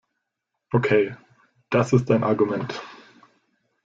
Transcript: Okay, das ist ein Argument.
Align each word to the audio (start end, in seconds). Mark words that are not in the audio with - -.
Okay, 0.73 1.13
das 1.69 1.93
ist 1.93 2.09
ein 2.09 2.23
Argument. 2.23 2.81